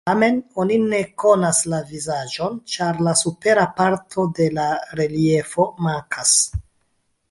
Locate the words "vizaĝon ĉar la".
1.91-3.15